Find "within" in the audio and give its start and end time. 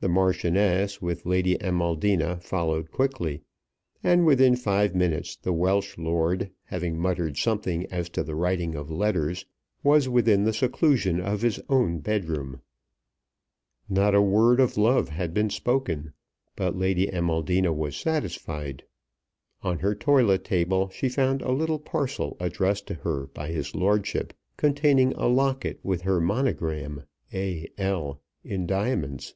4.24-4.54, 10.08-10.44